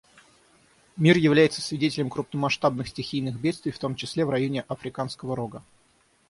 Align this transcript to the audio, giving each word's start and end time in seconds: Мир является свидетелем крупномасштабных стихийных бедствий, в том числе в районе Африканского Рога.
Мир 0.97 1.15
является 1.15 1.61
свидетелем 1.61 2.09
крупномасштабных 2.09 2.87
стихийных 2.87 3.39
бедствий, 3.39 3.71
в 3.71 3.77
том 3.77 3.93
числе 3.93 4.25
в 4.25 4.31
районе 4.31 4.61
Африканского 4.61 5.35
Рога. 5.35 5.63